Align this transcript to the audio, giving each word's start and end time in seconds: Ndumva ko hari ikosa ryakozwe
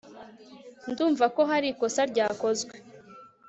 Ndumva 0.91 1.25
ko 1.35 1.41
hari 1.51 1.67
ikosa 1.73 2.01
ryakozwe 2.11 2.75